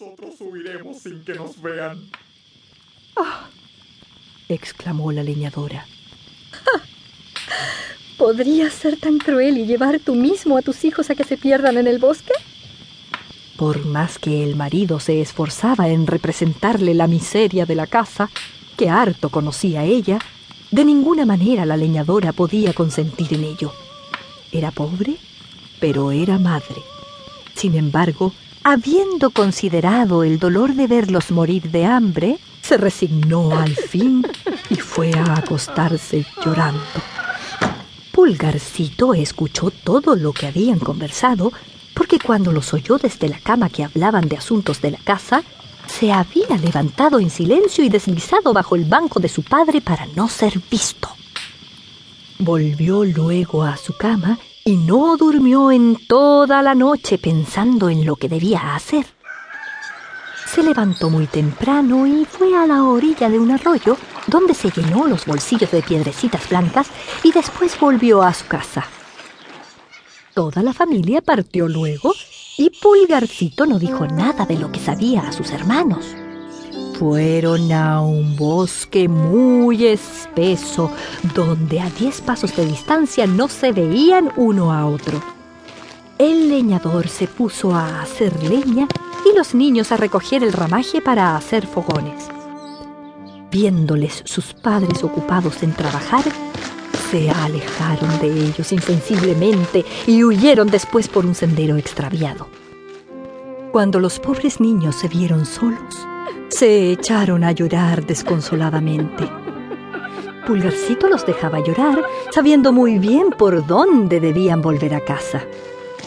[0.00, 2.10] Nosotros huiremos sin que nos vean.
[3.14, 3.48] ¡Ah!
[4.48, 5.86] exclamó la leñadora.
[8.18, 11.76] ¿Podrías ser tan cruel y llevar tú mismo a tus hijos a que se pierdan
[11.76, 12.32] en el bosque?
[13.56, 18.30] Por más que el marido se esforzaba en representarle la miseria de la casa,
[18.76, 20.18] que harto conocía ella,
[20.72, 23.72] de ninguna manera la leñadora podía consentir en ello.
[24.50, 25.18] Era pobre,
[25.78, 26.82] pero era madre.
[27.54, 28.32] Sin embargo,
[28.64, 34.26] habiendo considerado el dolor de verlos morir de hambre, se resignó al fin
[34.70, 36.82] y fue a acostarse llorando.
[38.10, 41.52] Pulgarcito escuchó todo lo que habían conversado,
[41.92, 45.42] porque cuando los oyó desde la cama que hablaban de asuntos de la casa,
[45.86, 50.26] se había levantado en silencio y deslizado bajo el banco de su padre para no
[50.28, 51.10] ser visto.
[52.38, 58.16] Volvió luego a su cama y no durmió en toda la noche pensando en lo
[58.16, 59.06] que debía hacer.
[60.46, 65.06] Se levantó muy temprano y fue a la orilla de un arroyo donde se llenó
[65.06, 66.88] los bolsillos de piedrecitas blancas
[67.22, 68.84] y después volvió a su casa.
[70.32, 72.14] Toda la familia partió luego
[72.56, 76.16] y Pulgarcito no dijo nada de lo que sabía a sus hermanos.
[76.98, 80.92] Fueron a un bosque muy espeso,
[81.34, 85.20] donde a diez pasos de distancia no se veían uno a otro.
[86.18, 88.86] El leñador se puso a hacer leña
[89.28, 92.28] y los niños a recoger el ramaje para hacer fogones.
[93.50, 96.24] Viéndoles sus padres ocupados en trabajar,
[97.10, 102.46] se alejaron de ellos insensiblemente y huyeron después por un sendero extraviado.
[103.72, 106.06] Cuando los pobres niños se vieron solos,
[106.48, 109.28] se echaron a llorar desconsoladamente.
[110.46, 115.42] Pulgarcito los dejaba llorar, sabiendo muy bien por dónde debían volver a casa,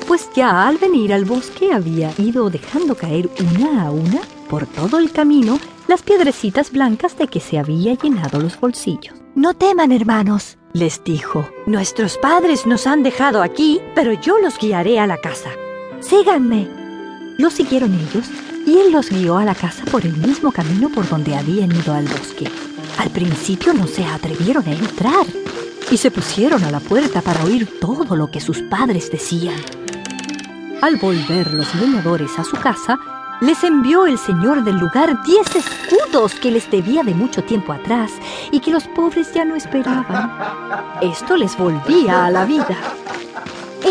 [0.07, 4.99] pues ya al venir al bosque había ido dejando caer una a una por todo
[4.99, 9.15] el camino las piedrecitas blancas de que se había llenado los bolsillos.
[9.35, 11.49] No teman, hermanos, les dijo.
[11.65, 15.49] Nuestros padres nos han dejado aquí, pero yo los guiaré a la casa.
[15.99, 16.67] Síganme.
[17.37, 18.29] Lo siguieron ellos
[18.67, 21.93] y él los guió a la casa por el mismo camino por donde habían ido
[21.93, 22.51] al bosque.
[22.97, 25.25] Al principio no se atrevieron a entrar
[25.89, 29.55] y se pusieron a la puerta para oír todo lo que sus padres decían.
[30.81, 32.99] Al volver los leñadores a su casa,
[33.39, 38.11] les envió el señor del lugar diez escudos que les debía de mucho tiempo atrás
[38.51, 40.29] y que los pobres ya no esperaban.
[41.01, 42.75] Esto les volvía a la vida.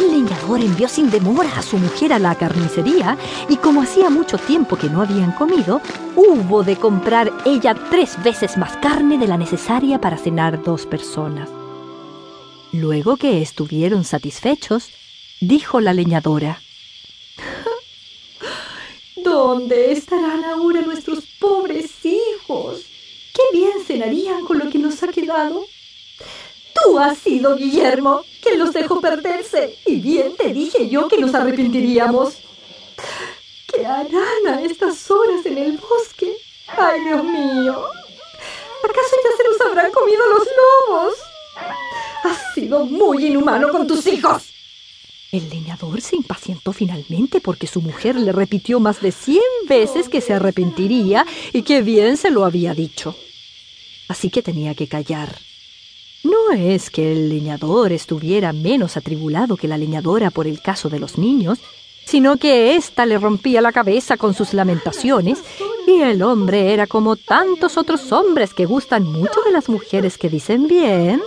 [0.06, 3.18] El leñador envió sin demora a su mujer a la carnicería
[3.48, 5.80] y como hacía mucho tiempo que no habían comido,
[6.14, 11.50] hubo de comprar ella tres veces más carne de la necesaria para cenar dos personas.
[12.72, 14.90] Luego que estuvieron satisfechos,
[15.40, 16.60] dijo la leñadora,
[19.16, 22.86] ¿Dónde estarán ahora nuestros pobres hijos?
[23.34, 25.66] ¿Qué bien cenarían con lo que nos ha quedado?
[26.86, 29.76] Tú has sido, Guillermo, que los dejó perderse.
[29.86, 32.34] Y bien te dije yo que nos arrepentiríamos.
[33.66, 36.32] ¿Qué harán a estas horas en el bosque?
[36.68, 37.72] ¡Ay, Dios mío!
[38.84, 40.46] ¿Acaso ya se los habrán comido los
[40.88, 41.14] lobos?
[42.22, 44.44] Has sido muy inhumano con tus hijos.
[45.32, 50.20] El leñador se impacientó finalmente porque su mujer le repitió más de cien veces que
[50.20, 53.16] se arrepentiría y que bien se lo había dicho.
[54.06, 55.45] Así que tenía que callar.
[56.56, 61.18] Es que el leñador estuviera menos atribulado que la leñadora por el caso de los
[61.18, 61.58] niños,
[62.04, 65.38] sino que ésta le rompía la cabeza con sus lamentaciones
[65.86, 70.28] y el hombre era como tantos otros hombres que gustan mucho de las mujeres que
[70.28, 71.20] dicen bien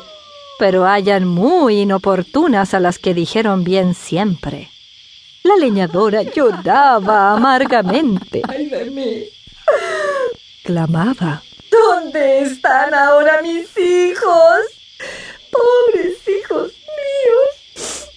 [0.59, 4.69] pero hallan muy inoportunas a las que dijeron bien siempre.
[5.43, 8.41] La leñadora lloraba amargamente.
[8.45, 9.23] ¡Ay de mí!
[10.65, 11.41] Clamaba.
[11.71, 14.59] ¿Dónde están ahora mis hijos?
[15.49, 18.09] ¡Pobres hijos míos!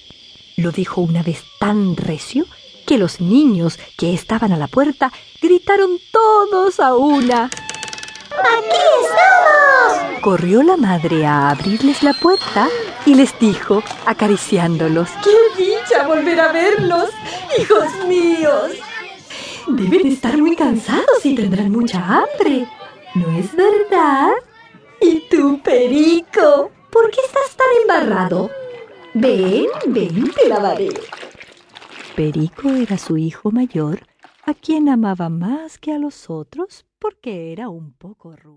[0.72, 2.46] Lo dijo una vez tan recio
[2.86, 5.12] que los niños que estaban a la puerta
[5.42, 7.44] gritaron todos a una.
[7.44, 10.22] ¡Aquí estamos!
[10.22, 12.70] Corrió la madre a abrirles la puerta
[13.04, 17.10] y les dijo, acariciándolos, ¡Qué dicha volver a verlos,
[17.58, 18.70] hijos míos!
[19.68, 22.66] Deben estar muy cansados y tendrán mucha hambre.
[23.14, 24.30] ¿No es verdad?
[25.02, 26.70] ¿Y tú, Perico?
[26.90, 28.50] ¿Por qué estás tan embarrado?
[29.14, 30.88] Ven, ven, te lavaré.
[32.16, 34.06] Perico era su hijo mayor,
[34.46, 38.50] a quien amaba más que a los otros porque era un poco rubio.